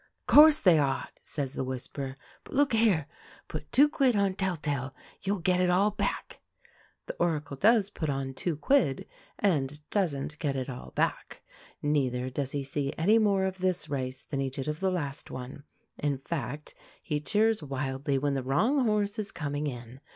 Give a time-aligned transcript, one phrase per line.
[0.25, 2.17] "Course they ought," says the Whisperer.
[2.43, 3.05] "But, look here,
[3.47, 6.41] put two quid on Tell tale; you'll get it all back!"
[7.05, 9.05] The Oracle does put on "two quid",
[9.37, 11.43] and doesn't get it all back.
[11.83, 15.29] Neither does he see any more of this race than he did of the last
[15.29, 15.65] one
[15.99, 16.73] in fact,
[17.03, 19.99] he cheers wildly when the wrong horse is coming in.